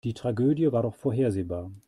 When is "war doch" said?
0.71-0.95